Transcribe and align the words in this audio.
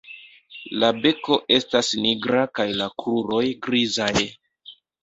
La 0.83 0.89
beko 1.03 1.37
estas 1.59 1.91
nigra 2.07 2.43
kaj 2.61 2.69
la 2.81 2.89
kruroj 3.05 3.47
grizaj. 3.69 4.15